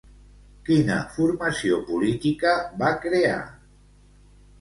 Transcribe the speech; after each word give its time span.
Quina 0.69 0.95
formació 1.17 1.77
política 1.89 2.53
va 2.81 2.89
crear? 3.05 3.37